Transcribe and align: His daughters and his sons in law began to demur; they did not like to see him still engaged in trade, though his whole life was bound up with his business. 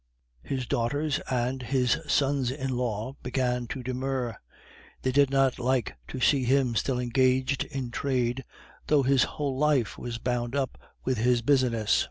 His 0.41 0.65
daughters 0.65 1.19
and 1.29 1.61
his 1.61 1.99
sons 2.07 2.49
in 2.49 2.71
law 2.71 3.13
began 3.21 3.67
to 3.67 3.83
demur; 3.83 4.35
they 5.03 5.11
did 5.11 5.29
not 5.29 5.59
like 5.59 5.95
to 6.07 6.19
see 6.19 6.43
him 6.43 6.73
still 6.73 6.97
engaged 6.99 7.65
in 7.65 7.91
trade, 7.91 8.43
though 8.87 9.03
his 9.03 9.25
whole 9.37 9.59
life 9.59 9.99
was 9.99 10.17
bound 10.17 10.55
up 10.55 10.79
with 11.05 11.19
his 11.19 11.43
business. 11.43 11.99